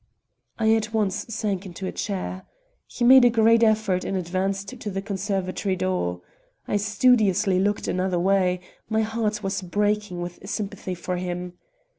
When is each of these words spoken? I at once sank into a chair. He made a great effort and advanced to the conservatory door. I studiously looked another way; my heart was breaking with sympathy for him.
I 0.57 0.73
at 0.73 0.95
once 0.95 1.27
sank 1.31 1.63
into 1.63 1.85
a 1.85 1.91
chair. 1.91 2.47
He 2.87 3.05
made 3.05 3.23
a 3.23 3.29
great 3.29 3.61
effort 3.61 4.03
and 4.03 4.17
advanced 4.17 4.69
to 4.79 4.89
the 4.89 4.99
conservatory 4.99 5.75
door. 5.75 6.21
I 6.67 6.77
studiously 6.77 7.59
looked 7.59 7.87
another 7.87 8.17
way; 8.17 8.61
my 8.89 9.03
heart 9.03 9.43
was 9.43 9.61
breaking 9.61 10.19
with 10.19 10.49
sympathy 10.49 10.95
for 10.95 11.17
him. 11.17 11.53